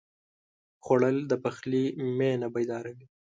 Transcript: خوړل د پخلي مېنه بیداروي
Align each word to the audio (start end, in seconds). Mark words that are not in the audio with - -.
خوړل 0.83 1.17
د 1.31 1.33
پخلي 1.43 1.83
مېنه 2.17 2.47
بیداروي 2.53 3.07